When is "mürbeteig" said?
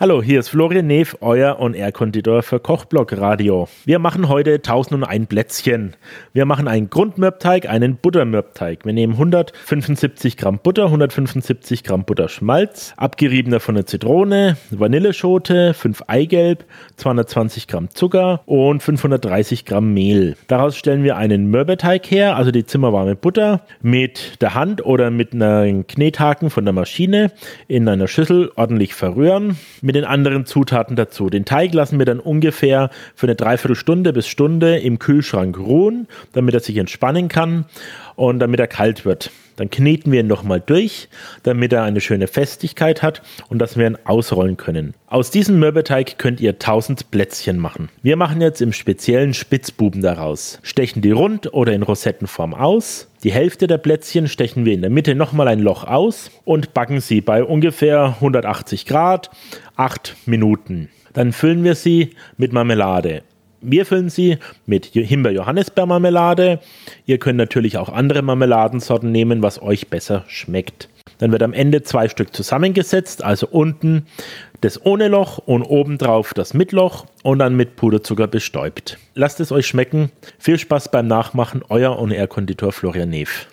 21.50-22.08, 45.58-46.16